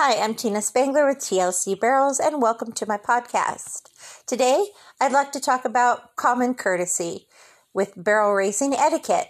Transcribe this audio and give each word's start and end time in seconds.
Hi, 0.00 0.22
I'm 0.22 0.36
Tina 0.36 0.62
Spangler 0.62 1.08
with 1.08 1.18
TLC 1.18 1.74
Barrels, 1.74 2.20
and 2.20 2.40
welcome 2.40 2.70
to 2.70 2.86
my 2.86 2.98
podcast. 2.98 3.88
Today, 4.28 4.68
I'd 5.00 5.10
like 5.10 5.32
to 5.32 5.40
talk 5.40 5.64
about 5.64 6.14
common 6.14 6.54
courtesy 6.54 7.26
with 7.74 7.94
barrel 7.96 8.32
racing 8.32 8.74
etiquette. 8.74 9.26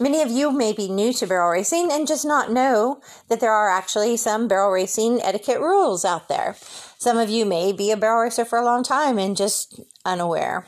Many 0.00 0.22
of 0.22 0.30
you 0.30 0.50
may 0.50 0.72
be 0.72 0.88
new 0.88 1.12
to 1.12 1.26
barrel 1.26 1.50
racing 1.50 1.90
and 1.92 2.08
just 2.08 2.24
not 2.24 2.50
know 2.50 3.02
that 3.28 3.40
there 3.40 3.52
are 3.52 3.68
actually 3.68 4.16
some 4.16 4.48
barrel 4.48 4.70
racing 4.70 5.20
etiquette 5.20 5.60
rules 5.60 6.02
out 6.02 6.30
there. 6.30 6.56
Some 6.96 7.18
of 7.18 7.28
you 7.28 7.44
may 7.44 7.74
be 7.74 7.90
a 7.90 7.96
barrel 7.98 8.22
racer 8.22 8.46
for 8.46 8.58
a 8.58 8.64
long 8.64 8.82
time 8.82 9.18
and 9.18 9.36
just 9.36 9.78
unaware. 10.06 10.66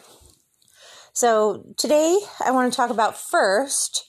So, 1.15 1.65
today 1.79 2.19
I 2.45 2.51
want 2.51 2.71
to 2.71 2.77
talk 2.77 2.91
about 2.91 3.19
first 3.19 4.08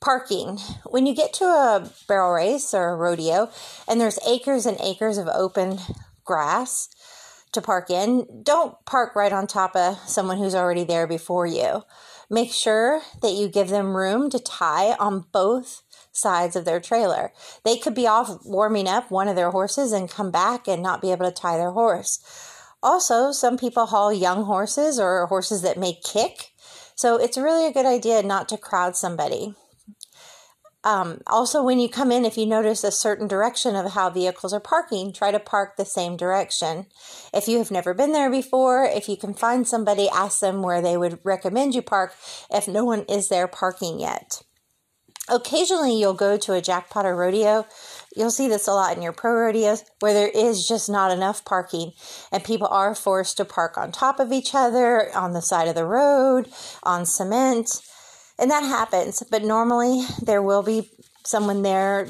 Parking. 0.00 0.58
When 0.86 1.04
you 1.04 1.14
get 1.14 1.34
to 1.34 1.44
a 1.44 1.90
barrel 2.08 2.32
race 2.32 2.72
or 2.72 2.88
a 2.88 2.96
rodeo 2.96 3.50
and 3.86 4.00
there's 4.00 4.18
acres 4.26 4.64
and 4.64 4.80
acres 4.80 5.18
of 5.18 5.28
open 5.28 5.78
grass 6.24 6.88
to 7.52 7.60
park 7.60 7.90
in, 7.90 8.42
don't 8.42 8.76
park 8.86 9.14
right 9.14 9.32
on 9.32 9.46
top 9.46 9.76
of 9.76 9.98
someone 10.06 10.38
who's 10.38 10.54
already 10.54 10.84
there 10.84 11.06
before 11.06 11.46
you. 11.46 11.82
Make 12.30 12.50
sure 12.50 13.02
that 13.20 13.32
you 13.32 13.48
give 13.48 13.68
them 13.68 13.96
room 13.96 14.30
to 14.30 14.38
tie 14.38 14.94
on 14.98 15.26
both 15.32 15.82
sides 16.12 16.56
of 16.56 16.64
their 16.64 16.80
trailer. 16.80 17.32
They 17.64 17.76
could 17.76 17.94
be 17.94 18.06
off 18.06 18.44
warming 18.44 18.88
up 18.88 19.10
one 19.10 19.28
of 19.28 19.36
their 19.36 19.50
horses 19.50 19.92
and 19.92 20.08
come 20.08 20.30
back 20.30 20.66
and 20.66 20.82
not 20.82 21.02
be 21.02 21.12
able 21.12 21.26
to 21.26 21.32
tie 21.32 21.56
their 21.56 21.72
horse. 21.72 22.20
Also, 22.82 23.32
some 23.32 23.58
people 23.58 23.86
haul 23.86 24.12
young 24.12 24.44
horses 24.44 24.98
or 24.98 25.26
horses 25.26 25.60
that 25.62 25.76
may 25.76 25.98
kick. 26.04 26.52
So 26.94 27.16
it's 27.16 27.36
really 27.36 27.66
a 27.66 27.72
good 27.72 27.86
idea 27.86 28.22
not 28.22 28.48
to 28.48 28.56
crowd 28.56 28.96
somebody. 28.96 29.54
Um, 30.82 31.20
also, 31.26 31.62
when 31.62 31.78
you 31.78 31.88
come 31.88 32.10
in, 32.10 32.24
if 32.24 32.38
you 32.38 32.46
notice 32.46 32.84
a 32.84 32.90
certain 32.90 33.28
direction 33.28 33.76
of 33.76 33.92
how 33.92 34.08
vehicles 34.08 34.54
are 34.54 34.60
parking, 34.60 35.12
try 35.12 35.30
to 35.30 35.38
park 35.38 35.76
the 35.76 35.84
same 35.84 36.16
direction. 36.16 36.86
If 37.34 37.48
you 37.48 37.58
have 37.58 37.70
never 37.70 37.92
been 37.92 38.12
there 38.12 38.30
before, 38.30 38.84
if 38.84 39.08
you 39.08 39.16
can 39.16 39.34
find 39.34 39.68
somebody, 39.68 40.08
ask 40.08 40.40
them 40.40 40.62
where 40.62 40.80
they 40.80 40.96
would 40.96 41.18
recommend 41.22 41.74
you 41.74 41.82
park 41.82 42.14
if 42.50 42.66
no 42.66 42.84
one 42.84 43.04
is 43.10 43.28
there 43.28 43.46
parking 43.46 44.00
yet. 44.00 44.42
Occasionally, 45.28 46.00
you'll 46.00 46.14
go 46.14 46.36
to 46.38 46.54
a 46.54 46.62
jackpot 46.62 47.04
or 47.06 47.14
rodeo. 47.14 47.66
You'll 48.16 48.30
see 48.32 48.48
this 48.48 48.66
a 48.66 48.72
lot 48.72 48.96
in 48.96 49.02
your 49.02 49.12
pro 49.12 49.32
rodeos 49.32 49.84
where 50.00 50.14
there 50.14 50.30
is 50.34 50.66
just 50.66 50.88
not 50.88 51.12
enough 51.12 51.44
parking 51.44 51.92
and 52.32 52.42
people 52.42 52.66
are 52.66 52.94
forced 52.94 53.36
to 53.36 53.44
park 53.44 53.76
on 53.78 53.92
top 53.92 54.18
of 54.18 54.32
each 54.32 54.54
other, 54.54 55.14
on 55.14 55.32
the 55.32 55.42
side 55.42 55.68
of 55.68 55.76
the 55.76 55.84
road, 55.84 56.48
on 56.82 57.06
cement 57.06 57.80
and 58.40 58.50
that 58.50 58.62
happens, 58.64 59.22
but 59.30 59.44
normally 59.44 60.02
there 60.22 60.42
will 60.42 60.62
be 60.62 60.90
someone 61.24 61.62
there 61.62 62.08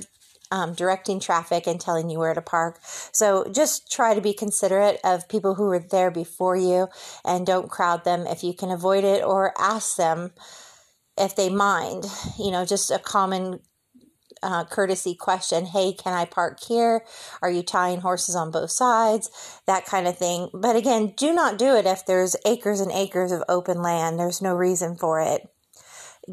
um, 0.52 0.74
directing 0.74 1.20
traffic 1.20 1.66
and 1.66 1.80
telling 1.80 2.10
you 2.10 2.18
where 2.18 2.34
to 2.34 2.42
park. 2.42 2.78
So 2.82 3.50
just 3.52 3.90
try 3.90 4.14
to 4.14 4.20
be 4.20 4.32
considerate 4.32 5.00
of 5.04 5.28
people 5.28 5.54
who 5.54 5.64
were 5.64 5.78
there 5.78 6.10
before 6.10 6.56
you 6.56 6.88
and 7.24 7.46
don't 7.46 7.70
crowd 7.70 8.04
them 8.04 8.26
if 8.26 8.42
you 8.42 8.54
can 8.54 8.70
avoid 8.70 9.04
it 9.04 9.22
or 9.22 9.52
ask 9.58 9.96
them 9.96 10.32
if 11.16 11.36
they 11.36 11.50
mind. 11.50 12.06
You 12.38 12.50
know, 12.50 12.64
just 12.64 12.90
a 12.90 12.98
common 12.98 13.60
uh, 14.42 14.64
courtesy 14.64 15.14
question 15.14 15.66
hey, 15.66 15.92
can 15.92 16.14
I 16.14 16.24
park 16.24 16.62
here? 16.62 17.04
Are 17.42 17.50
you 17.50 17.62
tying 17.62 18.00
horses 18.00 18.34
on 18.34 18.50
both 18.50 18.70
sides? 18.70 19.60
That 19.66 19.84
kind 19.84 20.08
of 20.08 20.16
thing. 20.16 20.48
But 20.54 20.76
again, 20.76 21.12
do 21.16 21.32
not 21.32 21.58
do 21.58 21.76
it 21.76 21.86
if 21.86 22.06
there's 22.06 22.36
acres 22.46 22.80
and 22.80 22.90
acres 22.90 23.32
of 23.32 23.44
open 23.48 23.82
land. 23.82 24.18
There's 24.18 24.42
no 24.42 24.54
reason 24.54 24.96
for 24.96 25.20
it 25.20 25.48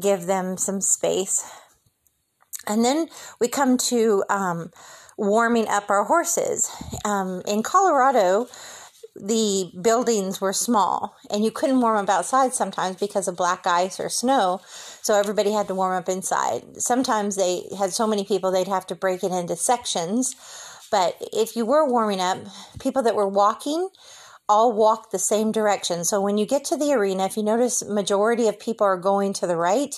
give 0.00 0.26
them 0.26 0.56
some 0.56 0.80
space. 0.80 1.44
And 2.66 2.84
then 2.84 3.08
we 3.40 3.48
come 3.48 3.78
to 3.78 4.24
um, 4.28 4.70
warming 5.16 5.68
up 5.68 5.90
our 5.90 6.04
horses. 6.04 6.70
Um, 7.04 7.42
in 7.46 7.62
Colorado, 7.62 8.48
the 9.16 9.72
buildings 9.82 10.40
were 10.40 10.52
small 10.52 11.16
and 11.30 11.44
you 11.44 11.50
couldn't 11.50 11.80
warm 11.80 11.96
up 11.96 12.08
outside 12.08 12.54
sometimes 12.54 12.96
because 12.96 13.26
of 13.26 13.36
black 13.36 13.66
ice 13.66 13.98
or 13.98 14.08
snow. 14.08 14.60
So 15.02 15.14
everybody 15.14 15.50
had 15.52 15.66
to 15.68 15.74
warm 15.74 15.96
up 15.96 16.08
inside. 16.08 16.80
Sometimes 16.80 17.36
they 17.36 17.62
had 17.76 17.92
so 17.92 18.06
many 18.06 18.24
people 18.24 18.50
they'd 18.50 18.68
have 18.68 18.86
to 18.88 18.94
break 18.94 19.24
it 19.24 19.32
into 19.32 19.56
sections. 19.56 20.36
But 20.90 21.16
if 21.32 21.56
you 21.56 21.66
were 21.66 21.88
warming 21.88 22.20
up, 22.20 22.38
people 22.78 23.02
that 23.02 23.16
were 23.16 23.28
walking 23.28 23.88
all 24.48 24.72
walk 24.72 25.10
the 25.10 25.18
same 25.18 25.52
direction. 25.52 26.04
So 26.04 26.20
when 26.20 26.38
you 26.38 26.46
get 26.46 26.64
to 26.66 26.76
the 26.76 26.92
arena, 26.92 27.26
if 27.26 27.36
you 27.36 27.42
notice 27.42 27.84
majority 27.84 28.48
of 28.48 28.58
people 28.58 28.86
are 28.86 28.96
going 28.96 29.32
to 29.34 29.46
the 29.46 29.56
right 29.56 29.94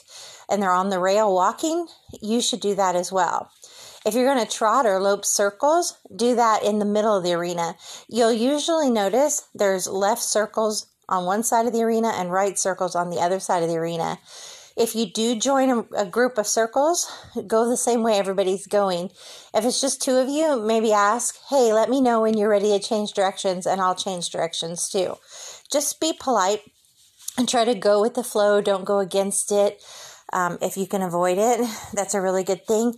and 0.49 0.62
they're 0.62 0.72
on 0.72 0.91
the 0.91 0.99
rail 0.99 1.33
walking, 1.33 1.87
you 2.21 2.41
should 2.41 2.61
do 2.61 2.75
that 2.75 2.97
as 2.97 3.12
well. 3.12 3.50
If 4.05 4.15
you're 4.15 4.33
going 4.33 4.44
to 4.44 4.50
trot 4.50 4.87
or 4.87 4.99
lope 5.00 5.25
circles, 5.25 5.99
do 6.15 6.34
that 6.34 6.65
in 6.65 6.78
the 6.78 6.87
middle 6.87 7.16
of 7.16 7.22
the 7.22 7.34
arena. 7.34 7.77
You'll 8.09 8.33
usually 8.33 8.91
notice 8.91 9.49
there's 9.55 9.87
left 9.87 10.22
circles 10.22 10.87
on 11.09 11.27
one 11.27 11.43
side 11.43 11.67
of 11.67 11.72
the 11.72 11.82
arena 11.82 12.09
and 12.09 12.32
right 12.32 12.59
circles 12.59 12.94
on 12.94 13.11
the 13.11 13.19
other 13.21 13.41
side 13.41 13.62
of 13.62 13.69
the 13.69 13.77
arena. 13.77 14.19
If 14.76 14.94
you 14.94 15.06
do 15.06 15.36
join 15.36 15.70
a, 15.70 16.03
a, 16.03 16.06
group 16.06 16.38
of 16.38 16.47
circles, 16.47 17.10
go 17.47 17.69
the 17.69 17.76
same 17.76 18.03
way 18.03 18.19
everybody's 18.19 18.66
going. 18.66 19.10
If 19.54 19.64
it's 19.64 19.81
just 19.81 20.00
two 20.00 20.16
of 20.16 20.28
you, 20.28 20.60
maybe 20.60 20.92
ask, 20.92 21.36
hey, 21.48 21.72
let 21.72 21.91
me 21.91 22.00
know 22.00 22.22
when 22.22 22.36
you're 22.36 22.48
ready 22.48 22.70
to 22.70 22.78
change 22.78 23.12
directions, 23.12 23.66
and 23.66 23.81
I'll 23.81 23.94
change 23.94 24.31
directions 24.31 24.88
too. 24.88 25.16
Just 25.70 26.00
be 26.00 26.12
polite 26.19 26.62
and 27.36 27.48
try 27.48 27.64
to 27.64 27.75
go 27.75 28.00
with 28.00 28.14
the 28.14 28.25
flow. 28.25 28.60
Don't 28.60 28.84
go 28.84 28.98
against 28.98 29.53
it. 29.53 29.82
Um, 30.32 30.58
if 30.62 30.76
you 30.76 30.87
can 30.87 31.02
avoid 31.02 31.38
it, 31.38 31.60
that's 31.92 32.14
a 32.14 32.20
really 32.20 32.44
good 32.44 32.66
thing. 32.66 32.94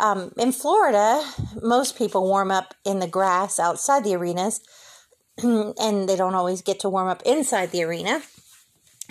Um, 0.00 0.32
in 0.36 0.52
Florida, 0.52 1.24
most 1.62 1.96
people 1.96 2.26
warm 2.26 2.50
up 2.50 2.74
in 2.84 2.98
the 2.98 3.06
grass 3.06 3.60
outside 3.60 4.04
the 4.04 4.16
arenas, 4.16 4.60
and 5.42 6.08
they 6.08 6.16
don't 6.16 6.34
always 6.34 6.62
get 6.62 6.80
to 6.80 6.88
warm 6.88 7.08
up 7.08 7.22
inside 7.24 7.70
the 7.70 7.84
arena. 7.84 8.22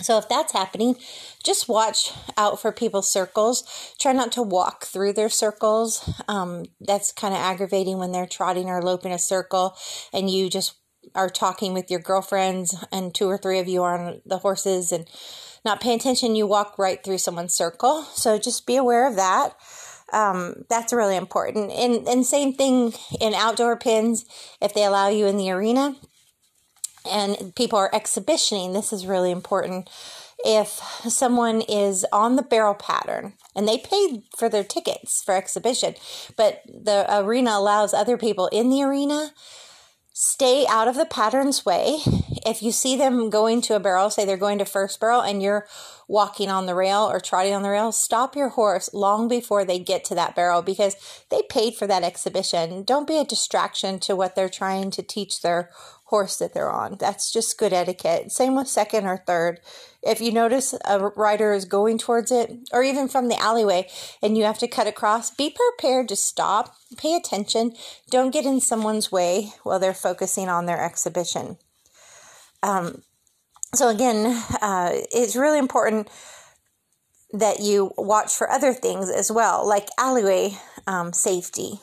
So 0.02 0.18
if 0.18 0.28
that's 0.28 0.52
happening, 0.52 0.96
just 1.44 1.68
watch 1.68 2.12
out 2.36 2.60
for 2.60 2.72
people's 2.72 3.10
circles. 3.10 3.94
Try 3.98 4.12
not 4.12 4.32
to 4.32 4.42
walk 4.42 4.84
through 4.84 5.14
their 5.14 5.28
circles. 5.28 6.08
Um, 6.28 6.64
that's 6.80 7.12
kind 7.12 7.34
of 7.34 7.40
aggravating 7.40 7.98
when 7.98 8.12
they're 8.12 8.26
trotting 8.26 8.68
or 8.68 8.82
loping 8.82 9.12
a 9.12 9.18
circle 9.18 9.76
and 10.12 10.30
you 10.30 10.50
just 10.50 10.74
are 11.14 11.28
talking 11.28 11.74
with 11.74 11.90
your 11.90 12.00
girlfriends 12.00 12.76
and 12.92 13.14
two 13.14 13.28
or 13.28 13.36
three 13.36 13.58
of 13.58 13.68
you 13.68 13.82
are 13.82 13.98
on 13.98 14.20
the 14.24 14.38
horses 14.38 14.92
and 14.92 15.08
not 15.64 15.80
paying 15.80 15.98
attention. 15.98 16.36
You 16.36 16.46
walk 16.46 16.78
right 16.78 17.02
through 17.02 17.18
someone's 17.18 17.54
circle. 17.54 18.02
So 18.14 18.38
just 18.38 18.66
be 18.66 18.76
aware 18.76 19.08
of 19.08 19.16
that. 19.16 19.56
Um, 20.12 20.64
that's 20.68 20.92
really 20.92 21.16
important. 21.16 21.72
And, 21.72 22.06
and 22.06 22.26
same 22.26 22.52
thing 22.52 22.92
in 23.20 23.34
outdoor 23.34 23.76
pins. 23.76 24.26
If 24.60 24.74
they 24.74 24.84
allow 24.84 25.08
you 25.08 25.26
in 25.26 25.38
the 25.38 25.50
arena, 25.50 25.96
and 27.10 27.54
people 27.54 27.78
are 27.78 27.90
exhibitioning, 27.92 28.72
this 28.72 28.92
is 28.92 29.06
really 29.06 29.30
important. 29.30 29.88
If 30.44 30.68
someone 31.08 31.60
is 31.60 32.04
on 32.12 32.36
the 32.36 32.42
barrel 32.42 32.74
pattern 32.74 33.34
and 33.54 33.68
they 33.68 33.78
paid 33.78 34.24
for 34.36 34.48
their 34.48 34.64
tickets 34.64 35.22
for 35.22 35.34
exhibition, 35.36 35.94
but 36.36 36.62
the 36.66 37.06
arena 37.08 37.52
allows 37.52 37.94
other 37.94 38.16
people 38.16 38.48
in 38.48 38.68
the 38.68 38.82
arena, 38.82 39.32
stay 40.12 40.66
out 40.68 40.88
of 40.88 40.96
the 40.96 41.06
pattern's 41.06 41.64
way. 41.64 41.98
If 42.44 42.60
you 42.60 42.72
see 42.72 42.96
them 42.96 43.30
going 43.30 43.62
to 43.62 43.76
a 43.76 43.80
barrel, 43.80 44.10
say 44.10 44.24
they're 44.24 44.36
going 44.36 44.58
to 44.58 44.64
first 44.64 44.98
barrel 44.98 45.20
and 45.20 45.40
you're 45.40 45.66
walking 46.08 46.50
on 46.50 46.66
the 46.66 46.74
rail 46.74 47.02
or 47.02 47.20
trotting 47.20 47.54
on 47.54 47.62
the 47.62 47.70
rail, 47.70 47.92
stop 47.92 48.36
your 48.36 48.50
horse 48.50 48.92
long 48.92 49.28
before 49.28 49.64
they 49.64 49.78
get 49.78 50.04
to 50.06 50.14
that 50.16 50.34
barrel 50.34 50.60
because 50.60 50.96
they 51.30 51.42
paid 51.48 51.74
for 51.74 51.86
that 51.86 52.02
exhibition. 52.02 52.82
Don't 52.82 53.06
be 53.06 53.18
a 53.18 53.24
distraction 53.24 53.98
to 54.00 54.16
what 54.16 54.34
they're 54.34 54.48
trying 54.48 54.90
to 54.90 55.02
teach 55.02 55.40
their 55.40 55.70
horse 56.12 56.36
that 56.36 56.52
they're 56.52 56.70
on. 56.70 56.98
That's 57.00 57.32
just 57.32 57.56
good 57.56 57.72
etiquette. 57.72 58.30
Same 58.30 58.54
with 58.54 58.68
second 58.68 59.06
or 59.06 59.16
third. 59.16 59.60
If 60.02 60.20
you 60.20 60.30
notice 60.30 60.74
a 60.84 60.98
rider 61.16 61.54
is 61.54 61.64
going 61.64 61.96
towards 61.96 62.30
it, 62.30 62.68
or 62.70 62.82
even 62.82 63.08
from 63.08 63.28
the 63.28 63.40
alleyway, 63.40 63.88
and 64.22 64.36
you 64.36 64.44
have 64.44 64.58
to 64.58 64.68
cut 64.68 64.86
across, 64.86 65.30
be 65.30 65.48
prepared 65.48 66.08
to 66.08 66.16
stop, 66.16 66.74
pay 66.98 67.16
attention, 67.16 67.72
don't 68.10 68.30
get 68.30 68.44
in 68.44 68.60
someone's 68.60 69.10
way 69.10 69.54
while 69.62 69.78
they're 69.78 69.94
focusing 69.94 70.50
on 70.50 70.66
their 70.66 70.84
exhibition. 70.84 71.56
Um, 72.62 73.02
so, 73.74 73.88
again, 73.88 74.38
uh, 74.60 74.90
it's 75.12 75.34
really 75.34 75.58
important 75.58 76.10
that 77.32 77.60
you 77.60 77.92
watch 77.96 78.34
for 78.34 78.50
other 78.50 78.74
things 78.74 79.08
as 79.08 79.32
well, 79.32 79.66
like 79.66 79.88
alleyway 79.98 80.58
um, 80.86 81.14
safety 81.14 81.80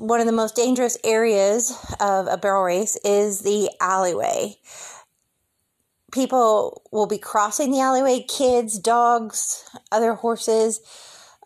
one 0.00 0.20
of 0.20 0.26
the 0.26 0.32
most 0.32 0.56
dangerous 0.56 0.96
areas 1.04 1.76
of 2.00 2.26
a 2.26 2.38
barrel 2.38 2.62
race 2.62 2.96
is 3.04 3.40
the 3.40 3.70
alleyway. 3.80 4.56
People 6.10 6.82
will 6.90 7.06
be 7.06 7.18
crossing 7.18 7.70
the 7.70 7.80
alleyway, 7.80 8.24
kids, 8.26 8.78
dogs, 8.78 9.62
other 9.92 10.14
horses 10.14 10.80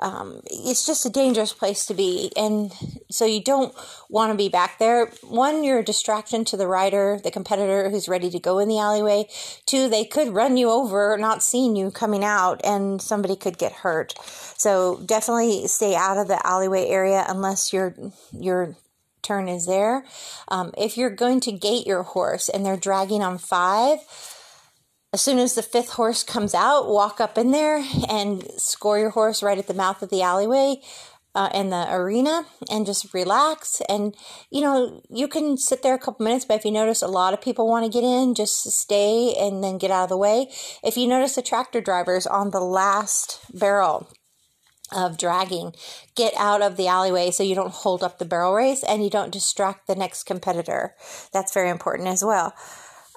um, 0.00 0.41
it's 0.46 0.85
just 0.85 1.06
a 1.06 1.11
dangerous 1.11 1.52
place 1.52 1.87
to 1.87 1.94
be. 1.94 2.32
And 2.37 2.73
so 3.11 3.25
you 3.25 3.43
don't 3.43 3.75
want 4.08 4.32
to 4.32 4.37
be 4.37 4.49
back 4.49 4.79
there. 4.79 5.12
One, 5.23 5.62
you're 5.62 5.79
a 5.79 5.85
distraction 5.85 6.44
to 6.46 6.56
the 6.56 6.67
rider, 6.67 7.20
the 7.23 7.31
competitor 7.31 7.91
who's 7.91 8.08
ready 8.08 8.31
to 8.31 8.41
go 8.41 8.58
in 8.58 8.69
the 8.69 8.79
alleyway. 8.79 9.29
Two, 9.67 9.88
they 9.88 10.05
could 10.05 10.35
run 10.35 10.56
you 10.56 10.70
over, 10.70 11.17
not 11.17 11.43
seeing 11.43 11.76
you 11.76 11.91
coming 11.91 12.25
out, 12.25 12.61
and 12.64 13.00
somebody 13.00 13.37
could 13.37 13.56
get 13.56 13.73
hurt. 13.73 14.14
So 14.56 15.00
definitely 15.06 15.69
stay 15.69 15.94
out 15.94 16.19
of 16.19 16.29
the 16.29 16.44
alleyway 16.44 16.87
area 16.88 17.25
unless 17.29 17.73
you're, 17.73 17.94
your 18.32 18.76
turn 19.23 19.49
is 19.49 19.67
there. 19.67 20.05
Um, 20.49 20.73
if 20.76 20.97
you're 20.97 21.11
going 21.11 21.40
to 21.40 21.52
gate 21.52 21.87
your 21.87 22.02
horse 22.02 22.49
and 22.49 22.67
they're 22.67 22.76
dragging 22.76 23.23
on 23.23 23.38
five, 23.38 23.99
as 25.14 25.22
soon 25.22 25.38
as 25.38 25.55
the 25.55 25.62
fifth 25.62 25.90
horse 25.90 26.25
comes 26.25 26.55
out, 26.55 26.88
walk 26.88 27.20
up 27.20 27.38
in 27.38 27.52
there 27.52 27.84
and 28.11 28.44
score 28.56 28.99
your 28.99 29.11
horse 29.11 29.44
right 29.44 29.58
at 29.58 29.69
the 29.69 29.72
mouth 29.72 30.02
of 30.02 30.11
the 30.11 30.22
alleyway 30.22 30.81
uh, 31.37 31.49
in 31.55 31.70
the 31.70 31.87
arena 31.88 32.46
and 32.69 32.84
just 32.84 33.14
relax. 33.14 33.81
And, 33.88 34.16
you 34.50 34.61
know, 34.61 35.02
you 35.08 35.28
can 35.28 35.56
sit 35.56 35.84
there 35.84 35.94
a 35.94 36.00
couple 36.00 36.25
minutes, 36.25 36.44
but 36.44 36.56
if 36.56 36.64
you 36.64 36.72
notice 36.72 37.00
a 37.00 37.06
lot 37.06 37.32
of 37.32 37.40
people 37.40 37.69
want 37.69 37.84
to 37.84 37.96
get 37.96 38.05
in, 38.05 38.34
just 38.34 38.69
stay 38.72 39.32
and 39.38 39.62
then 39.62 39.78
get 39.78 39.93
out 39.93 40.02
of 40.02 40.08
the 40.08 40.16
way. 40.16 40.49
If 40.82 40.96
you 40.96 41.06
notice 41.06 41.37
the 41.37 41.43
tractor 41.43 41.81
drivers 41.81 42.26
on 42.26 42.50
the 42.50 42.61
last 42.61 43.38
barrel, 43.56 44.08
of 44.93 45.16
dragging 45.16 45.72
get 46.14 46.34
out 46.37 46.61
of 46.61 46.76
the 46.76 46.87
alleyway 46.87 47.31
so 47.31 47.43
you 47.43 47.55
don't 47.55 47.72
hold 47.72 48.05
up 48.05 48.19
the 48.19 48.25
barrel 48.25 48.55
race 48.55 48.84
and 48.84 49.02
you 49.02 49.08
don't 49.08 49.32
distract 49.32 49.87
the 49.87 49.94
next 49.94 50.25
competitor 50.25 50.94
that's 51.32 51.55
very 51.55 51.70
important 51.70 52.06
as 52.06 52.22
well 52.22 52.55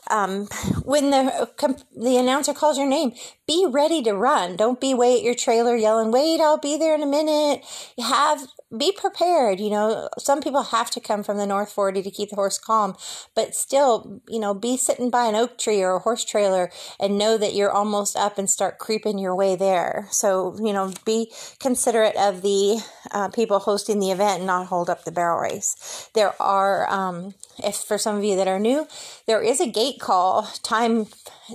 um, 0.10 0.46
when 0.84 1.12
the 1.12 1.50
the 1.96 2.18
announcer 2.18 2.54
calls 2.54 2.78
your 2.78 2.88
name, 2.88 3.14
be 3.48 3.66
ready 3.70 4.02
to 4.04 4.14
run. 4.14 4.56
Don't 4.56 4.82
be 4.82 4.94
way 4.94 5.18
at 5.18 5.24
your 5.24 5.36
trailer 5.36 5.76
yelling, 5.76 6.12
"Wait, 6.12 6.40
I'll 6.40 6.58
be 6.58 6.78
there 6.78 6.96
in 6.96 7.04
a 7.04 7.08
minute." 7.08 7.64
Have 8.00 8.48
be 8.76 8.92
prepared. 8.92 9.60
You 9.60 9.70
know, 9.70 10.10
some 10.18 10.42
people 10.42 10.64
have 10.64 10.92
to 10.92 11.00
come 11.00 11.24
from 11.24 11.38
the 11.38 11.46
North 11.46 11.72
40 11.72 12.02
to 12.02 12.12
keep 12.12 12.30
the 12.30 12.36
horse 12.36 12.58
calm, 12.58 12.96
but 13.34 13.56
still, 13.56 14.22
you 14.28 14.40
know, 14.40 14.54
be 14.54 14.76
sitting 14.76 15.10
by 15.10 15.26
an 15.26 15.36
oak 15.36 15.58
tree 15.58 15.82
or 15.82 15.96
a 15.96 16.00
horse 16.00 16.26
trailer 16.26 16.70
and 17.00 17.18
know 17.18 17.38
that 17.38 17.54
you're 17.54 17.72
almost 17.72 18.18
up 18.18 18.38
and 18.38 18.50
start 18.50 18.78
creeping 18.78 19.20
your 19.20 19.36
way 19.36 19.56
there. 19.56 20.08
So, 20.12 20.56
you 20.62 20.74
know, 20.74 20.92
be 21.06 21.32
considerate 21.60 22.16
of 22.18 22.42
the 22.42 22.84
uh, 23.12 23.30
people 23.30 23.60
hosting 23.60 24.00
the 24.00 24.12
event 24.12 24.40
and 24.40 24.48
not 24.48 24.68
hold 24.68 24.90
up 24.90 25.06
the 25.06 25.12
barrel 25.12 25.40
race. 25.40 26.10
There 26.14 26.40
are, 26.42 26.92
um, 26.92 27.36
if 27.60 27.76
for 27.76 27.98
some 27.98 28.18
of 28.18 28.24
you 28.24 28.36
that 28.36 28.48
are 28.48 28.60
new, 28.60 28.88
there 29.28 29.42
is 29.42 29.62
a 29.62 29.70
gate 29.70 29.97
call 29.98 30.44
time 30.64 31.08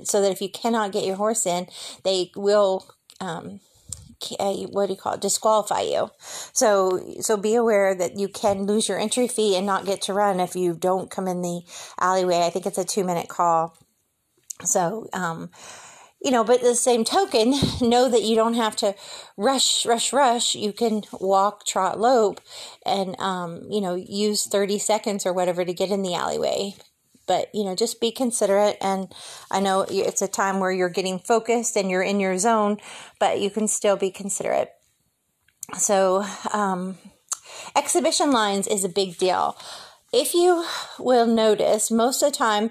so 0.05 0.21
that 0.21 0.33
if 0.33 0.41
you 0.41 0.51
cannot 0.51 0.93
get 0.93 1.05
your 1.05 1.17
horse 1.17 1.47
in, 1.47 1.67
they 2.05 2.31
will. 2.37 2.87
Um, 3.21 3.61
what 4.71 4.87
do 4.87 4.93
you 4.93 4.99
call 4.99 5.15
it 5.15 5.21
disqualify 5.21 5.81
you. 5.81 6.11
So 6.53 7.01
so 7.21 7.37
be 7.37 7.55
aware 7.55 7.95
that 7.95 8.19
you 8.19 8.29
can 8.29 8.67
lose 8.67 8.89
your 8.89 8.99
entry 8.99 9.29
fee 9.29 9.57
and 9.57 9.67
not 9.67 9.87
get 9.87 10.03
to 10.03 10.15
run 10.15 10.41
if 10.41 10.55
you 10.55 10.75
don't 10.75 11.11
come 11.11 11.29
in 11.29 11.43
the 11.43 11.63
alleyway. 12.01 12.41
I 12.41 12.51
think 12.51 12.67
it's 12.67 12.79
a 12.79 12.85
two 12.85 13.05
minute 13.05 13.29
call. 13.29 13.77
So 14.65 15.09
um 15.13 15.51
you 16.21 16.31
know 16.31 16.45
but 16.45 16.61
the 16.61 16.75
same 16.75 17.05
token 17.05 17.53
know 17.81 18.09
that 18.09 18.23
you 18.23 18.37
don't 18.37 18.55
have 18.55 18.77
to 18.77 18.95
rush 19.37 19.85
rush 19.87 20.13
rush. 20.13 20.55
You 20.55 20.73
can 20.73 21.03
walk 21.13 21.67
trot 21.67 21.99
lope 21.99 22.41
and 22.87 23.19
um 23.19 23.67
you 23.71 23.81
know 23.81 23.95
use 23.95 24.47
30 24.47 24.79
seconds 24.79 25.27
or 25.27 25.33
whatever 25.33 25.65
to 25.65 25.73
get 25.73 25.91
in 25.91 26.03
the 26.03 26.15
alleyway 26.15 26.75
but 27.27 27.49
you 27.55 27.65
know 27.65 27.75
just 27.75 28.01
be 28.01 28.11
considerate. 28.11 28.77
And 28.81 29.13
i 29.51 29.61
know 29.61 29.87
it's 29.89 30.23
a 30.23 30.29
time 30.29 30.61
where 30.61 30.73
you're 30.73 30.89
getting 30.89 31.19
focused 31.19 31.77
and 31.77 31.91
you're 31.91 32.03
in 32.03 32.21
your 32.21 32.39
zone 32.39 32.79
but 33.19 33.41
you 33.41 33.51
can 33.51 33.69
still 33.69 33.97
be 33.97 34.11
considerate. 34.11 34.71
So 35.79 36.25
um, 36.53 36.99
exhibition 37.77 38.31
lines 38.31 38.67
is 38.67 38.85
a 38.85 38.89
big 38.89 39.17
deal. 39.17 39.57
If 40.13 40.35
you 40.35 40.67
will 40.99 41.27
notice 41.27 41.91
most 41.91 42.23
of 42.23 42.33
the 42.33 42.37
time 42.37 42.71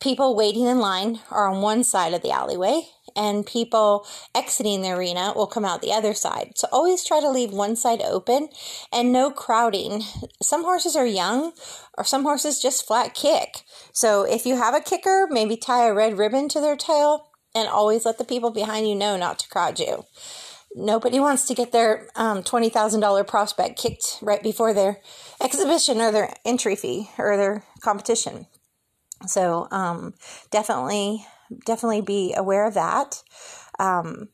people 0.00 0.34
waiting 0.34 0.66
in 0.66 0.78
line 0.78 1.20
are 1.30 1.48
on 1.48 1.60
one 1.60 1.84
side 1.84 2.14
of 2.14 2.22
the 2.22 2.30
alleyway 2.30 2.82
and 3.16 3.46
people 3.46 4.06
exiting 4.34 4.82
the 4.82 4.90
arena 4.90 5.32
will 5.34 5.46
come 5.46 5.64
out 5.64 5.82
the 5.82 5.92
other 5.92 6.14
side. 6.14 6.52
So 6.56 6.68
always 6.72 7.04
try 7.04 7.20
to 7.20 7.30
leave 7.30 7.52
one 7.52 7.76
side 7.76 8.02
open 8.02 8.48
and 8.92 9.12
no 9.12 9.30
crowding. 9.30 10.02
Some 10.42 10.64
horses 10.64 10.96
are 10.96 11.06
young 11.06 11.52
or 11.96 12.04
some 12.04 12.22
horses 12.22 12.60
just 12.60 12.86
flat 12.86 13.14
kick. 13.14 13.62
So 13.92 14.22
if 14.22 14.46
you 14.46 14.56
have 14.56 14.74
a 14.74 14.80
kicker, 14.80 15.26
maybe 15.30 15.56
tie 15.56 15.86
a 15.86 15.94
red 15.94 16.18
ribbon 16.18 16.48
to 16.50 16.60
their 16.60 16.76
tail 16.76 17.30
and 17.54 17.68
always 17.68 18.04
let 18.04 18.18
the 18.18 18.24
people 18.24 18.50
behind 18.50 18.88
you 18.88 18.94
know 18.94 19.16
not 19.16 19.38
to 19.40 19.48
crowd 19.48 19.78
you. 19.78 20.04
Nobody 20.74 21.18
wants 21.18 21.46
to 21.46 21.54
get 21.54 21.72
their 21.72 22.08
um, 22.14 22.42
$20,000 22.42 23.26
prospect 23.26 23.78
kicked 23.78 24.18
right 24.20 24.42
before 24.42 24.74
their 24.74 25.00
exhibition 25.42 26.00
or 26.00 26.12
their 26.12 26.34
entry 26.44 26.76
fee 26.76 27.10
or 27.18 27.36
their 27.36 27.64
competition. 27.80 28.46
So 29.26 29.66
um, 29.70 30.14
definitely 30.50 31.26
definitely 31.64 32.02
be 32.02 32.34
aware 32.36 32.66
of 32.66 32.74
that. 32.74 33.22
Um, 33.78 34.28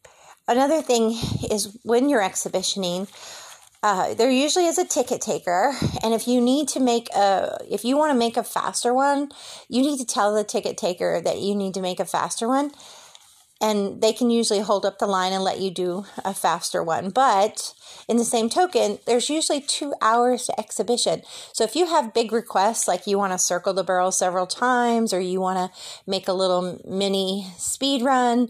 another 0.49 0.82
thing 0.82 1.16
is 1.50 1.76
when 1.82 2.08
you're 2.08 2.22
exhibitioning, 2.22 3.08
uh, 3.82 4.14
there 4.14 4.31
usually 4.31 4.64
is 4.64 4.78
a 4.78 4.87
ticket 4.87 5.20
taker, 5.20 5.75
and 6.02 6.14
if 6.14 6.26
you 6.26 6.40
need 6.40 6.69
to 6.69 6.81
make 6.81 7.08
a, 7.14 7.58
if 7.70 7.84
you 7.84 7.99
want 7.99 8.12
to 8.12 8.19
make 8.19 8.38
a 8.38 8.43
faster 8.43 8.94
one, 8.94 9.31
you 9.69 9.82
need 9.82 9.99
to 9.99 10.06
tell 10.06 10.34
the 10.34 10.43
ticket 10.43 10.78
taker 10.78 11.20
that 11.20 11.40
you 11.40 11.55
need 11.55 11.75
to 11.75 11.82
make 11.82 12.00
a 12.00 12.06
faster 12.06 12.49
one, 12.49 12.70
and 13.61 14.03
they 14.03 14.12
can 14.12 14.31
usually 14.31 14.61
hold 14.61 14.85
up 14.85 14.99
the 14.99 15.06
line 15.06 15.33
and 15.33 15.43
let 15.43 15.61
you 15.61 15.71
do 15.71 16.05
a 16.25 16.35
faster 16.35 16.83
one. 16.83 17.11
But 17.11 17.75
in 18.09 18.17
the 18.17 18.25
same 18.25 18.49
token, 18.49 18.99
there's 19.06 19.31
usually 19.31 19.61
two 19.61 19.95
hours 20.01 20.47
to 20.47 20.61
exhibition. 20.61 21.23
So 21.53 21.65
if 21.65 21.77
you 21.77 21.87
have 21.87 22.15
big 22.15 22.33
requests, 22.33 22.89
like 22.89 23.06
you 23.06 23.17
want 23.17 23.33
to 23.33 23.39
circle 23.39 23.73
the 23.73 23.85
barrel 23.85 24.12
several 24.12 24.47
times 24.47 25.12
or 25.12 25.21
you 25.21 25.41
want 25.41 25.59
to 25.59 25.79
make 26.06 26.29
a 26.29 26.33
little 26.33 26.81
mini 26.85 27.47
speed 27.56 28.03
run, 28.03 28.49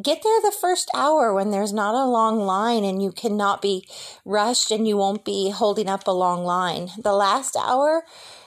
get 0.00 0.22
there 0.22 0.40
the 0.40 0.56
first 0.58 0.90
hour 0.94 1.34
when 1.34 1.50
there's 1.50 1.72
not 1.72 1.94
a 1.94 2.08
long 2.08 2.40
line 2.40 2.84
and 2.84 3.02
you 3.02 3.12
cannot 3.12 3.60
be 3.60 3.86
rushed 4.24 4.70
and 4.70 4.88
you 4.88 4.96
won't 4.96 5.24
be 5.24 5.50
holding 5.50 5.88
up 5.88 6.06
a 6.06 6.12
long 6.12 6.44
line. 6.44 6.90
The 6.98 7.12
last 7.12 7.56
hour, 7.56 8.04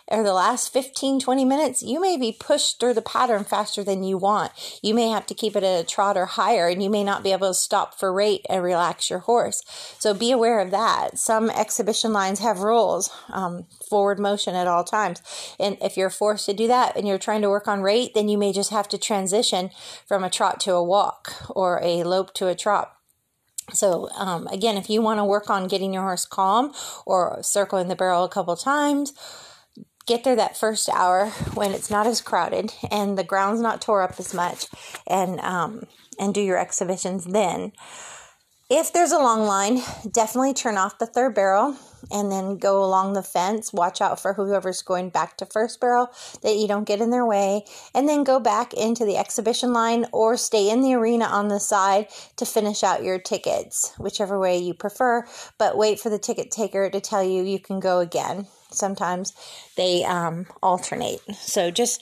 or 0.10 0.24
the 0.24 0.34
last 0.34 0.72
15, 0.72 1.20
20 1.20 1.46
minutes, 1.46 1.84
you 1.84 2.00
may 2.00 2.18
be 2.18 2.32
pushed 2.32 2.80
through 2.80 2.94
the 2.94 3.02
pattern 3.02 3.44
faster 3.44 3.84
than 3.84 4.04
you 4.04 4.18
want. 4.18 4.52
You 4.82 4.94
may 4.94 5.10
have 5.10 5.26
to 5.28 5.34
keep 5.34 5.56
it 5.56 5.64
at 5.64 5.82
a 5.82 5.86
trot 5.86 6.18
or 6.18 6.26
higher, 6.26 6.68
and 6.68 6.82
you 6.82 6.90
may 6.90 7.04
not 7.04 7.24
be 7.24 7.32
able 7.32 7.50
to 7.50 7.54
stop 7.54 8.00
for 8.00 8.14
rate 8.14 8.46
and 8.50 8.64
relax 8.64 9.10
your 9.10 9.20
horse. 9.20 9.62
So 10.00 10.14
be 10.14 10.32
aware 10.32 10.60
of 10.60 10.72
that. 10.72 11.18
Some 11.18 11.50
exhibition 11.50 12.14
lines 12.14 12.40
have 12.40 12.60
rules, 12.60 13.10
um, 13.30 13.66
forward 13.90 14.20
motion 14.20 14.56
at 14.56 14.68
all 14.68 14.84
times. 14.84 15.22
And 15.60 15.78
if 15.82 15.98
you're 15.98 16.10
forced 16.10 16.46
to 16.46 16.54
do 16.54 16.68
that 16.68 16.96
and 16.96 17.08
you're 17.08 17.18
trying 17.18 17.42
to 17.42 17.50
work 17.50 17.68
on 17.68 17.82
rate, 17.82 18.14
then 18.14 18.30
you 18.30 18.38
may 18.38 18.54
just 18.54 18.70
have 18.72 18.88
to 18.90 18.98
transition 18.98 19.72
from 20.08 20.24
a 20.24 20.30
trot 20.30 20.60
to 20.62 20.74
a 20.74 20.84
walk 20.84 21.34
or 21.50 21.80
a 21.84 22.04
lope 22.04 22.34
to 22.36 22.48
a 22.48 22.56
trot. 22.56 22.94
So, 23.74 24.10
um, 24.18 24.48
again, 24.48 24.78
if 24.78 24.90
you 24.90 25.02
want 25.02 25.20
to 25.20 25.26
work 25.26 25.50
on 25.50 25.68
getting 25.68 25.94
your 25.94 26.04
horse 26.04 26.26
calm 26.26 26.72
or 27.06 27.40
circling 27.42 27.90
the 27.90 27.98
barrel 27.98 28.24
a 28.24 28.30
couple 28.30 28.56
times, 28.56 29.14
get 30.08 30.24
there 30.24 30.36
that 30.36 30.58
first 30.58 30.90
hour 30.90 31.28
when 31.54 31.72
it's 31.72 31.90
not 31.90 32.08
as 32.08 32.22
crowded 32.22 32.74
and 32.90 33.18
the 33.18 33.24
ground's 33.24 33.62
not 33.62 33.82
tore 33.82 34.02
up 34.02 34.16
as 34.20 34.34
much 34.34 34.66
and 35.06 35.40
um, 35.42 35.84
and 36.20 36.34
do 36.34 36.42
your 36.42 36.58
exhibitions 36.58 37.26
then 37.26 37.72
if 38.70 38.92
there's 38.92 39.12
a 39.14 39.20
long 39.20 39.44
line 39.44 39.82
definitely 40.12 40.54
turn 40.54 40.78
off 40.78 41.00
the 41.00 41.06
third 41.06 41.36
barrel 41.36 41.78
and 42.12 42.32
then 42.32 42.58
go 42.58 42.84
along 42.84 43.14
the 43.14 43.24
fence. 43.24 43.74
Watch 43.74 44.02
out 44.02 44.20
for 44.20 44.34
whoever's 44.34 44.82
going 44.82 45.10
back 45.10 45.38
to 45.38 45.46
first 45.46 45.80
barrel 45.80 46.10
that 46.42 46.56
you 46.56 46.68
don't 46.68 46.88
get 46.88 47.02
in 47.02 47.10
their 47.10 47.26
way 47.26 47.64
and 47.94 48.08
then 48.08 48.24
go 48.24 48.40
back 48.40 48.74
into 48.74 49.06
the 49.06 49.18
exhibition 49.18 49.74
line 49.74 50.06
or 50.12 50.38
stay 50.38 50.70
in 50.70 50.82
the 50.82 50.94
arena 50.94 51.26
on 51.26 51.48
the 51.48 51.60
side 51.60 52.08
to 52.36 52.46
finish 52.46 52.84
out 52.84 53.04
your 53.04 53.20
tickets 53.20 53.94
whichever 53.98 54.40
way 54.40 54.58
you 54.58 54.74
prefer. 54.74 55.26
But 55.58 55.78
wait 55.78 56.00
for 56.00 56.10
the 56.10 56.20
ticket 56.20 56.52
taker 56.52 56.90
to 56.90 57.00
tell 57.00 57.24
you 57.24 57.44
you 57.44 57.60
can 57.60 57.80
go 57.80 58.00
again 58.00 58.48
sometimes 58.78 59.34
they 59.76 60.04
um, 60.04 60.48
alternate. 60.62 61.20
So 61.36 61.72
just 61.72 62.02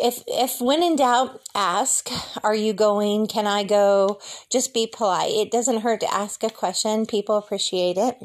if 0.00 0.22
if 0.26 0.60
when 0.60 0.82
in 0.82 0.96
doubt, 0.96 1.40
ask, 1.54 2.10
"Are 2.42 2.54
you 2.54 2.72
going? 2.72 3.26
Can 3.26 3.46
I 3.46 3.64
go?" 3.64 4.20
Just 4.50 4.74
be 4.74 4.86
polite. 4.86 5.32
It 5.32 5.50
doesn't 5.50 5.80
hurt 5.80 6.00
to 6.00 6.14
ask 6.14 6.42
a 6.42 6.50
question. 6.50 7.06
People 7.06 7.36
appreciate 7.36 7.96
it. 7.96 8.18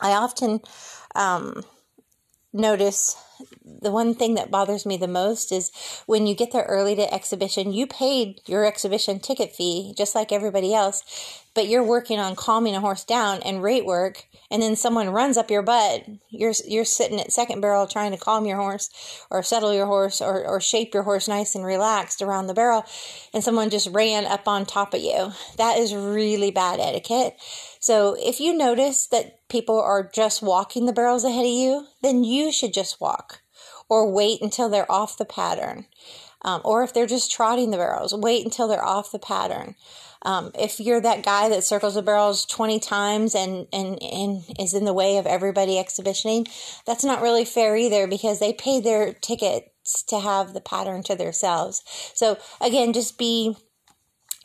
I 0.00 0.12
often 0.12 0.60
um, 1.14 1.62
notice 2.52 3.16
the 3.64 3.90
one 3.90 4.14
thing 4.14 4.34
that 4.34 4.50
bothers 4.50 4.86
me 4.86 4.96
the 4.96 5.08
most 5.08 5.52
is 5.52 5.70
when 6.06 6.26
you 6.26 6.34
get 6.34 6.52
there 6.52 6.66
early 6.68 6.94
to 6.94 7.14
exhibition, 7.14 7.72
you 7.72 7.86
paid 7.86 8.40
your 8.46 8.64
exhibition 8.64 9.18
ticket 9.18 9.54
fee 9.54 9.94
just 9.96 10.14
like 10.14 10.32
everybody 10.32 10.74
else, 10.74 11.42
but 11.54 11.66
you're 11.66 11.84
working 11.84 12.18
on 12.18 12.36
calming 12.36 12.74
a 12.74 12.80
horse 12.80 13.04
down 13.04 13.40
and 13.42 13.62
rate 13.62 13.84
work, 13.84 14.24
and 14.50 14.62
then 14.62 14.76
someone 14.76 15.10
runs 15.10 15.36
up 15.36 15.50
your 15.50 15.62
butt. 15.62 16.04
You're 16.30 16.54
you're 16.66 16.84
sitting 16.84 17.20
at 17.20 17.32
second 17.32 17.60
barrel 17.60 17.86
trying 17.86 18.12
to 18.12 18.16
calm 18.16 18.46
your 18.46 18.58
horse 18.58 18.90
or 19.30 19.42
settle 19.42 19.74
your 19.74 19.86
horse 19.86 20.20
or, 20.20 20.46
or 20.46 20.60
shape 20.60 20.94
your 20.94 21.02
horse 21.02 21.28
nice 21.28 21.54
and 21.54 21.64
relaxed 21.64 22.22
around 22.22 22.46
the 22.46 22.54
barrel, 22.54 22.84
and 23.34 23.42
someone 23.42 23.70
just 23.70 23.88
ran 23.88 24.24
up 24.24 24.46
on 24.46 24.64
top 24.66 24.94
of 24.94 25.00
you. 25.00 25.32
That 25.56 25.78
is 25.78 25.94
really 25.94 26.50
bad 26.50 26.80
etiquette. 26.80 27.36
So 27.82 28.14
if 28.16 28.38
you 28.38 28.54
notice 28.54 29.08
that 29.08 29.48
people 29.48 29.80
are 29.80 30.08
just 30.08 30.40
walking 30.40 30.86
the 30.86 30.92
barrels 30.92 31.24
ahead 31.24 31.44
of 31.44 31.50
you, 31.50 31.88
then 32.00 32.22
you 32.22 32.52
should 32.52 32.72
just 32.72 33.00
walk 33.00 33.42
or 33.88 34.08
wait 34.08 34.40
until 34.40 34.68
they're 34.68 34.90
off 34.90 35.18
the 35.18 35.24
pattern. 35.24 35.86
Um, 36.42 36.60
or 36.64 36.84
if 36.84 36.94
they're 36.94 37.06
just 37.06 37.32
trotting 37.32 37.72
the 37.72 37.76
barrels, 37.76 38.14
wait 38.14 38.44
until 38.44 38.68
they're 38.68 38.84
off 38.84 39.10
the 39.10 39.18
pattern. 39.18 39.74
Um, 40.24 40.52
if 40.56 40.78
you're 40.78 41.00
that 41.00 41.24
guy 41.24 41.48
that 41.48 41.64
circles 41.64 41.94
the 41.94 42.02
barrels 42.02 42.46
20 42.46 42.78
times 42.78 43.34
and, 43.34 43.66
and, 43.72 44.00
and 44.00 44.44
is 44.60 44.74
in 44.74 44.84
the 44.84 44.92
way 44.92 45.16
of 45.16 45.26
everybody 45.26 45.76
exhibitioning, 45.76 46.46
that's 46.86 47.02
not 47.02 47.20
really 47.20 47.44
fair 47.44 47.76
either 47.76 48.06
because 48.06 48.38
they 48.38 48.52
pay 48.52 48.80
their 48.80 49.12
tickets 49.12 50.04
to 50.04 50.20
have 50.20 50.54
the 50.54 50.60
pattern 50.60 51.02
to 51.02 51.16
themselves. 51.16 51.82
So 52.14 52.38
again, 52.60 52.92
just 52.92 53.18
be 53.18 53.56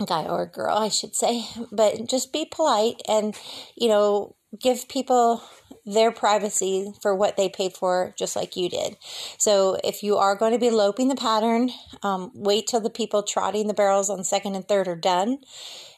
guy 0.06 0.26
or 0.26 0.46
girl, 0.46 0.78
I 0.78 0.90
should 0.90 1.16
say, 1.16 1.46
but 1.72 2.08
just 2.08 2.32
be 2.32 2.46
polite 2.46 3.02
and, 3.08 3.36
you 3.76 3.88
know, 3.88 4.36
give 4.60 4.88
people 4.88 5.44
their 5.86 6.12
privacy 6.12 6.94
for 7.02 7.16
what 7.16 7.38
they 7.38 7.50
paid 7.50 7.74
for, 7.74 8.14
just 8.18 8.36
like 8.36 8.56
you 8.56 8.70
did. 8.70 8.98
So 9.38 9.78
if 9.84 10.04
you 10.04 10.18
are 10.18 10.36
going 10.36 10.54
to 10.54 10.60
be 10.60 10.70
loping 10.70 11.08
the 11.08 11.16
pattern, 11.16 11.72
um, 12.04 12.32
wait 12.34 12.68
till 12.68 12.80
the 12.80 12.90
people 12.90 13.24
trotting 13.24 13.68
the 13.68 13.74
barrels 13.74 14.10
on 14.10 14.24
second 14.24 14.56
and 14.56 14.68
third 14.68 14.88
are 14.88 14.96
done, 14.96 15.40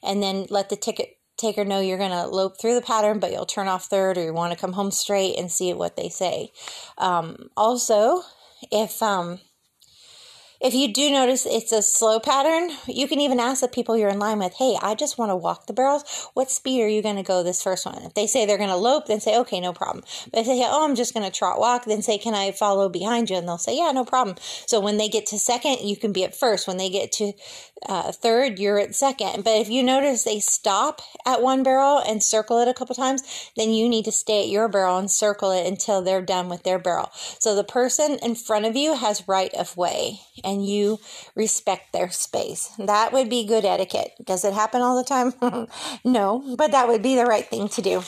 and 0.01 0.21
then 0.23 0.45
let 0.49 0.69
the 0.69 0.75
ticket 0.75 1.17
taker 1.37 1.63
know 1.63 1.79
you're 1.79 1.97
going 1.97 2.11
to 2.11 2.27
lope 2.27 2.59
through 2.59 2.75
the 2.75 2.81
pattern, 2.81 3.19
but 3.19 3.31
you'll 3.31 3.45
turn 3.45 3.67
off 3.67 3.85
third 3.85 4.17
or 4.17 4.23
you 4.25 4.33
want 4.33 4.51
to 4.51 4.59
come 4.59 4.73
home 4.73 4.91
straight 4.91 5.37
and 5.37 5.51
see 5.51 5.73
what 5.73 5.95
they 5.95 6.09
say. 6.09 6.51
Um, 6.97 7.49
also, 7.55 8.23
if 8.71 9.01
um, 9.01 9.39
if 10.61 10.73
you 10.73 10.93
do 10.93 11.09
notice 11.09 11.45
it's 11.45 11.71
a 11.71 11.81
slow 11.81 12.19
pattern, 12.19 12.71
you 12.85 13.07
can 13.07 13.21
even 13.21 13.39
ask 13.39 13.61
the 13.61 13.67
people 13.67 13.95
you're 13.95 14.09
in 14.09 14.19
line 14.19 14.39
with, 14.39 14.55
hey, 14.55 14.77
I 14.81 14.93
just 14.93 15.17
want 15.17 15.31
to 15.31 15.35
walk 15.35 15.67
the 15.67 15.73
barrels. 15.73 16.29
What 16.33 16.51
speed 16.51 16.81
are 16.81 16.87
you 16.87 17.01
going 17.01 17.15
to 17.15 17.23
go 17.23 17.43
this 17.43 17.63
first 17.63 17.85
one? 17.85 18.01
If 18.03 18.13
they 18.13 18.27
say 18.27 18.45
they're 18.45 18.57
going 18.57 18.69
to 18.69 18.75
lope, 18.75 19.07
then 19.07 19.21
say, 19.21 19.37
okay, 19.39 19.61
no 19.61 19.71
problem. 19.71 20.03
But 20.31 20.41
if 20.41 20.47
they 20.47 20.57
say, 20.57 20.65
oh, 20.67 20.83
I'm 20.83 20.95
just 20.95 21.13
going 21.13 21.25
to 21.25 21.31
trot 21.31 21.59
walk, 21.59 21.85
then 21.85 22.01
say, 22.01 22.17
can 22.17 22.33
I 22.33 22.51
follow 22.51 22.89
behind 22.89 23.29
you? 23.29 23.37
And 23.37 23.47
they'll 23.47 23.57
say, 23.57 23.77
yeah, 23.77 23.91
no 23.91 24.03
problem. 24.03 24.35
So 24.65 24.81
when 24.81 24.97
they 24.97 25.07
get 25.07 25.25
to 25.27 25.39
second, 25.39 25.79
you 25.81 25.95
can 25.95 26.11
be 26.11 26.25
at 26.25 26.35
first. 26.35 26.67
When 26.67 26.77
they 26.77 26.89
get 26.89 27.13
to 27.13 27.31
uh, 27.87 28.11
third, 28.11 28.59
you're 28.59 28.79
at 28.79 28.95
second. 28.95 29.45
But 29.45 29.57
if 29.57 29.69
you 29.69 29.81
notice 29.81 30.23
they 30.23 30.41
stop 30.41 31.01
at 31.25 31.41
one 31.41 31.63
barrel 31.63 31.99
and 31.99 32.21
circle 32.21 32.59
it 32.59 32.67
a 32.67 32.73
couple 32.73 32.95
times, 32.95 33.51
then 33.55 33.71
you 33.71 33.87
need 33.87 34.03
to 34.05 34.11
stay 34.11 34.43
at 34.43 34.49
your 34.49 34.67
barrel 34.67 34.97
and 34.97 35.09
circle 35.09 35.51
it 35.51 35.65
until 35.65 36.01
they're 36.01 36.21
done 36.21 36.49
with 36.49 36.63
their 36.63 36.79
barrel. 36.79 37.09
So 37.13 37.55
the 37.55 37.63
person 37.63 38.19
in 38.21 38.35
front 38.35 38.65
of 38.65 38.75
you 38.75 38.95
has 38.95 39.27
right 39.27 39.53
of 39.53 39.77
way 39.77 40.19
and 40.49 40.65
you 40.65 40.99
respect 41.35 41.93
their 41.93 42.09
space. 42.09 42.71
That 42.77 43.13
would 43.13 43.29
be 43.29 43.45
good 43.45 43.65
etiquette. 43.65 44.13
Does 44.23 44.43
it 44.43 44.53
happen 44.53 44.81
all 44.81 44.97
the 44.97 45.03
time? 45.03 45.67
no, 46.03 46.55
but 46.57 46.71
that 46.71 46.87
would 46.87 47.03
be 47.03 47.15
the 47.15 47.25
right 47.25 47.45
thing 47.45 47.69
to 47.69 47.81
do. 47.81 48.03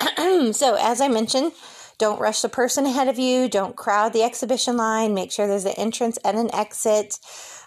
so, 0.52 0.76
as 0.80 1.00
I 1.00 1.08
mentioned, 1.08 1.52
don't 1.98 2.20
rush 2.20 2.40
the 2.40 2.48
person 2.48 2.86
ahead 2.86 3.08
of 3.08 3.18
you. 3.18 3.48
Don't 3.48 3.76
crowd 3.76 4.12
the 4.12 4.22
exhibition 4.22 4.76
line. 4.76 5.14
Make 5.14 5.30
sure 5.30 5.46
there's 5.46 5.64
an 5.64 5.74
entrance 5.76 6.18
and 6.24 6.38
an 6.38 6.54
exit. 6.54 7.18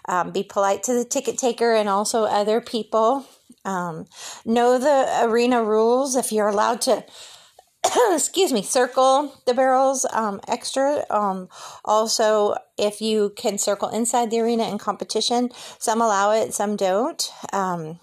Um, 0.08 0.30
be 0.30 0.42
polite 0.42 0.82
to 0.84 0.92
the 0.92 1.04
ticket 1.04 1.38
taker 1.38 1.74
and 1.74 1.88
also 1.88 2.24
other 2.24 2.60
people. 2.60 3.26
Um, 3.64 4.06
know 4.44 4.78
the 4.78 5.24
arena 5.24 5.62
rules. 5.64 6.16
If 6.16 6.32
you're 6.32 6.48
allowed 6.48 6.80
to 6.82 7.04
excuse 8.12 8.52
me, 8.52 8.62
circle 8.62 9.32
the 9.46 9.54
barrels 9.54 10.06
um, 10.12 10.40
extra. 10.48 11.04
Um, 11.10 11.48
also, 11.84 12.54
if 12.78 13.00
you 13.00 13.32
can 13.36 13.58
circle 13.58 13.88
inside 13.88 14.30
the 14.30 14.40
arena 14.40 14.68
in 14.68 14.78
competition, 14.78 15.50
some 15.78 16.00
allow 16.00 16.32
it, 16.32 16.54
some 16.54 16.76
don't. 16.76 17.30
Um, 17.52 18.00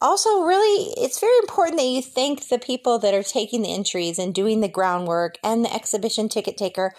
also, 0.00 0.42
really, 0.42 0.92
it's 0.96 1.20
very 1.20 1.36
important 1.38 1.78
that 1.78 1.86
you 1.86 2.02
thank 2.02 2.48
the 2.48 2.58
people 2.58 2.98
that 3.00 3.14
are 3.14 3.22
taking 3.22 3.62
the 3.62 3.74
entries 3.74 4.18
and 4.18 4.34
doing 4.34 4.60
the 4.60 4.68
groundwork 4.68 5.38
and 5.42 5.64
the 5.64 5.74
exhibition 5.74 6.28
ticket 6.28 6.56
taker. 6.56 6.92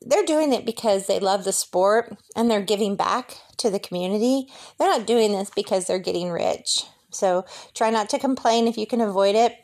They're 0.00 0.24
doing 0.24 0.52
it 0.52 0.66
because 0.66 1.06
they 1.06 1.20
love 1.20 1.44
the 1.44 1.52
sport 1.52 2.16
and 2.34 2.50
they're 2.50 2.62
giving 2.62 2.96
back 2.96 3.38
to 3.58 3.70
the 3.70 3.78
community. 3.78 4.46
They're 4.78 4.88
not 4.88 5.06
doing 5.06 5.32
this 5.32 5.50
because 5.54 5.86
they're 5.86 5.98
getting 5.98 6.30
rich. 6.30 6.84
So 7.10 7.44
try 7.74 7.90
not 7.90 8.08
to 8.10 8.18
complain 8.18 8.66
if 8.66 8.76
you 8.76 8.86
can 8.86 9.00
avoid 9.00 9.34
it 9.34 9.63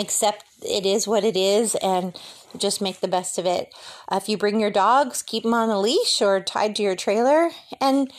accept 0.00 0.44
it 0.62 0.84
is 0.84 1.06
what 1.06 1.24
it 1.24 1.36
is 1.36 1.74
and 1.76 2.18
just 2.56 2.80
make 2.80 3.00
the 3.00 3.08
best 3.08 3.38
of 3.38 3.46
it. 3.46 3.72
Uh, 4.08 4.16
if 4.16 4.28
you 4.28 4.36
bring 4.36 4.60
your 4.60 4.70
dogs, 4.70 5.22
keep 5.22 5.44
them 5.44 5.54
on 5.54 5.70
a 5.70 5.80
leash 5.80 6.20
or 6.20 6.40
tied 6.40 6.76
to 6.76 6.82
your 6.82 6.96
trailer. 6.96 7.50
And 7.80 8.12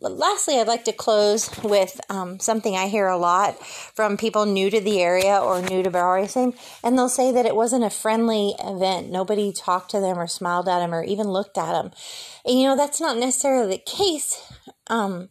lastly, 0.00 0.58
I'd 0.58 0.66
like 0.66 0.84
to 0.84 0.92
close 0.92 1.50
with 1.62 2.00
um, 2.08 2.38
something 2.38 2.76
I 2.76 2.88
hear 2.88 3.06
a 3.06 3.18
lot 3.18 3.64
from 3.64 4.16
people 4.16 4.46
new 4.46 4.70
to 4.70 4.80
the 4.80 5.00
area 5.00 5.38
or 5.38 5.62
new 5.62 5.82
to 5.82 5.90
barrel 5.90 6.20
racing, 6.20 6.54
and 6.82 6.96
they'll 6.96 7.08
say 7.08 7.32
that 7.32 7.46
it 7.46 7.56
wasn't 7.56 7.84
a 7.84 7.90
friendly 7.90 8.54
event. 8.62 9.10
Nobody 9.10 9.52
talked 9.52 9.90
to 9.92 10.00
them 10.00 10.18
or 10.18 10.26
smiled 10.26 10.68
at 10.68 10.80
them 10.80 10.94
or 10.94 11.04
even 11.04 11.28
looked 11.28 11.58
at 11.58 11.72
them. 11.72 11.92
And 12.44 12.58
you 12.58 12.68
know, 12.68 12.76
that's 12.76 13.00
not 13.00 13.16
necessarily 13.16 13.76
the 13.76 13.82
case. 13.82 14.52
Um, 14.88 15.28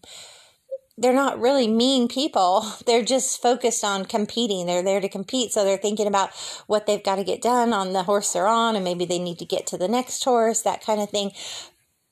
they're 0.99 1.13
not 1.13 1.39
really 1.39 1.67
mean 1.67 2.07
people. 2.07 2.65
They're 2.85 3.03
just 3.03 3.41
focused 3.41 3.83
on 3.83 4.05
competing. 4.05 4.65
They're 4.65 4.83
there 4.83 4.99
to 4.99 5.07
compete. 5.07 5.51
So 5.51 5.63
they're 5.63 5.77
thinking 5.77 6.07
about 6.07 6.31
what 6.67 6.85
they've 6.85 7.03
got 7.03 7.15
to 7.15 7.23
get 7.23 7.41
done 7.41 7.73
on 7.73 7.93
the 7.93 8.03
horse 8.03 8.33
they're 8.33 8.47
on, 8.47 8.75
and 8.75 8.83
maybe 8.83 9.05
they 9.05 9.19
need 9.19 9.39
to 9.39 9.45
get 9.45 9.65
to 9.67 9.77
the 9.77 9.87
next 9.87 10.23
horse, 10.23 10.61
that 10.61 10.83
kind 10.83 10.99
of 10.99 11.09
thing. 11.09 11.31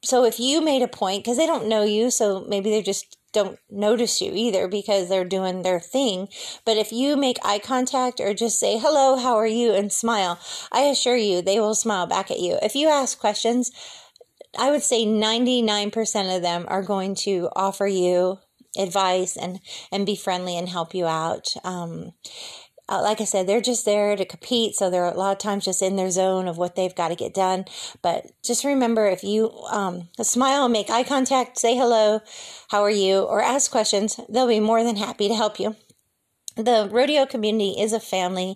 So 0.04 0.24
if 0.24 0.40
you 0.40 0.62
made 0.62 0.82
a 0.82 0.88
point, 0.88 1.24
because 1.24 1.38
they 1.38 1.46
don't 1.46 1.68
know 1.68 1.84
you, 1.84 2.12
so 2.12 2.46
maybe 2.48 2.70
they 2.70 2.82
just 2.82 3.18
don't 3.34 3.60
notice 3.70 4.22
you 4.22 4.32
either 4.34 4.68
because 4.68 5.10
they're 5.10 5.26
doing 5.26 5.62
their 5.62 5.80
thing. 5.80 6.30
But 6.66 6.78
if 6.78 6.92
you 6.92 7.18
make 7.18 7.38
eye 7.44 7.60
contact 7.60 8.20
or 8.20 8.34
just 8.34 8.60
say, 8.60 8.78
hello, 8.78 9.18
how 9.18 9.36
are 9.36 9.48
you, 9.48 9.74
and 9.74 9.92
smile, 9.92 10.40
I 10.72 10.82
assure 10.84 11.18
you 11.18 11.42
they 11.42 11.60
will 11.60 11.76
smile 11.76 12.08
back 12.08 12.32
at 12.32 12.40
you. 12.40 12.58
If 12.62 12.76
you 12.76 12.88
ask 12.88 13.20
questions, 13.20 13.72
I 14.58 14.72
would 14.72 14.82
say 14.82 15.06
99% 15.06 16.36
of 16.36 16.42
them 16.42 16.66
are 16.68 16.82
going 16.82 17.16
to 17.16 17.50
offer 17.56 17.86
you 17.86 18.40
advice 18.78 19.36
and 19.38 19.60
and 19.92 20.06
be 20.06 20.16
friendly 20.16 20.58
and 20.58 20.70
help 20.70 20.94
you 20.94 21.06
out. 21.06 21.54
Um, 21.64 22.14
uh, 22.90 23.02
like 23.02 23.20
I 23.20 23.26
said, 23.26 23.48
they're 23.48 23.60
just 23.60 23.84
there 23.84 24.16
to 24.16 24.24
compete, 24.24 24.76
so 24.76 24.90
they're 24.90 25.06
a 25.06 25.18
lot 25.18 25.34
of 25.34 25.40
times 25.40 25.66
just 25.66 25.82
in 25.82 25.98
their 25.98 26.10
zone 26.10 26.48
of 26.48 26.58
what 26.58 26.76
they've 26.76 26.96
got 26.96 27.10
to 27.10 27.16
get 27.16 27.34
done. 27.34 27.66
But 28.02 28.32
just 28.44 28.64
remember, 28.64 29.08
if 29.08 29.24
you 29.24 29.52
um, 29.70 30.08
smile, 30.22 30.70
make 30.70 30.90
eye 30.90 31.04
contact, 31.04 31.58
say 31.58 31.76
hello, 31.76 32.22
how 32.70 32.82
are 32.84 32.90
you, 32.90 33.20
or 33.20 33.42
ask 33.42 33.70
questions, 33.72 34.20
they'll 34.30 34.48
be 34.48 34.62
more 34.62 34.84
than 34.84 34.96
happy 34.96 35.28
to 35.28 35.36
help 35.36 35.60
you. 35.60 35.76
The 36.56 36.88
rodeo 36.90 37.26
community 37.26 37.76
is 37.80 37.92
a 37.92 38.00
family, 38.00 38.56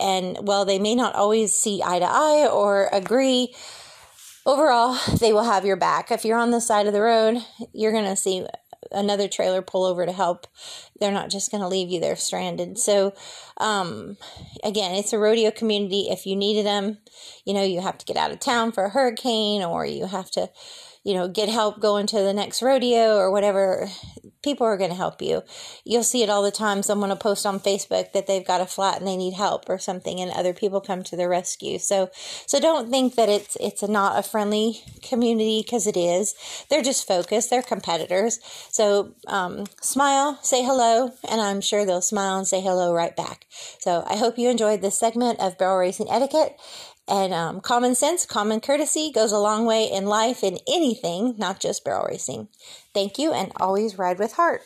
and 0.00 0.38
while 0.46 0.64
they 0.64 0.78
may 0.78 0.94
not 0.94 1.16
always 1.16 1.54
see 1.54 1.82
eye 1.84 1.98
to 1.98 2.06
eye 2.08 2.48
or 2.50 2.88
agree, 2.92 3.54
overall, 4.46 4.98
they 5.18 5.32
will 5.32 5.44
have 5.44 5.64
your 5.64 5.76
back. 5.76 6.10
If 6.10 6.24
you're 6.24 6.38
on 6.38 6.52
the 6.52 6.60
side 6.60 6.86
of 6.86 6.92
the 6.92 7.02
road, 7.02 7.44
you're 7.72 7.92
going 7.92 8.04
to 8.04 8.16
see 8.16 8.46
another 8.92 9.28
trailer 9.28 9.62
pull 9.62 9.84
over 9.84 10.06
to 10.06 10.12
help. 10.12 10.46
They're 10.98 11.12
not 11.12 11.30
just 11.30 11.50
going 11.50 11.62
to 11.62 11.68
leave 11.68 11.88
you 11.88 12.00
there 12.00 12.16
stranded. 12.16 12.78
So, 12.78 13.14
um, 13.58 14.16
again, 14.62 14.94
it's 14.94 15.12
a 15.12 15.18
rodeo 15.18 15.50
community. 15.50 16.08
If 16.10 16.26
you 16.26 16.36
needed 16.36 16.66
them, 16.66 16.98
you 17.44 17.54
know, 17.54 17.62
you 17.62 17.80
have 17.80 17.98
to 17.98 18.06
get 18.06 18.16
out 18.16 18.32
of 18.32 18.40
town 18.40 18.72
for 18.72 18.84
a 18.84 18.90
hurricane 18.90 19.62
or 19.62 19.84
you 19.86 20.06
have 20.06 20.30
to, 20.32 20.50
you 21.04 21.14
know, 21.14 21.28
get 21.28 21.48
help 21.48 21.80
going 21.80 22.06
to 22.08 22.16
the 22.16 22.32
next 22.32 22.62
rodeo 22.62 23.16
or 23.16 23.30
whatever, 23.30 23.88
people 24.44 24.66
are 24.66 24.76
going 24.76 24.90
to 24.90 24.96
help 24.96 25.20
you. 25.20 25.42
You'll 25.84 26.02
see 26.04 26.22
it 26.22 26.30
all 26.30 26.42
the 26.42 26.50
time. 26.50 26.82
Someone 26.82 27.08
will 27.08 27.16
post 27.16 27.44
on 27.44 27.58
Facebook 27.58 28.12
that 28.12 28.26
they've 28.26 28.46
got 28.46 28.60
a 28.60 28.66
flat 28.66 28.98
and 28.98 29.06
they 29.06 29.16
need 29.16 29.34
help 29.34 29.68
or 29.68 29.78
something, 29.78 30.20
and 30.20 30.30
other 30.30 30.52
people 30.52 30.80
come 30.80 31.02
to 31.04 31.16
their 31.16 31.28
rescue. 31.28 31.78
So, 31.78 32.10
so 32.46 32.60
don't 32.60 32.90
think 32.90 33.16
that 33.16 33.28
it's 33.28 33.56
it's 33.60 33.82
a 33.82 33.88
not 33.88 34.18
a 34.18 34.22
friendly 34.22 34.82
community 35.02 35.62
because 35.62 35.86
it 35.86 35.96
is. 35.96 36.34
They're 36.70 36.82
just 36.82 37.06
focused. 37.06 37.50
They're 37.50 37.62
competitors. 37.62 38.38
So, 38.70 39.14
um, 39.26 39.64
smile, 39.80 40.38
say 40.42 40.62
hello, 40.62 41.12
and 41.28 41.40
I'm 41.40 41.60
sure 41.60 41.84
they'll 41.84 42.00
smile 42.00 42.38
and 42.38 42.46
say 42.46 42.60
hello 42.60 42.92
right 42.94 43.16
back. 43.16 43.46
So, 43.78 44.04
I 44.06 44.16
hope 44.16 44.38
you 44.38 44.50
enjoyed 44.50 44.82
this 44.82 44.98
segment 44.98 45.40
of 45.40 45.58
barrel 45.58 45.78
racing 45.78 46.10
etiquette. 46.10 46.56
And 47.06 47.34
um, 47.34 47.60
common 47.60 47.94
sense, 47.94 48.24
common 48.24 48.60
courtesy 48.60 49.12
goes 49.12 49.32
a 49.32 49.38
long 49.38 49.66
way 49.66 49.90
in 49.90 50.06
life 50.06 50.42
in 50.42 50.58
anything, 50.66 51.34
not 51.36 51.60
just 51.60 51.84
barrel 51.84 52.06
racing. 52.08 52.48
Thank 52.94 53.18
you, 53.18 53.32
and 53.32 53.52
always 53.56 53.98
ride 53.98 54.18
with 54.18 54.34
heart. 54.34 54.62